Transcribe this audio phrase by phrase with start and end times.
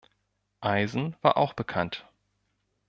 [0.61, 2.09] Eisen war auch bekannt.